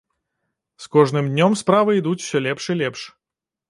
З 0.85 0.89
кожным 0.95 1.31
днём 1.35 1.59
справы 1.63 1.91
ідуць 2.01 2.19
усё 2.25 2.45
лепш 2.51 2.63
і 2.75 2.83
лепш. 2.85 3.01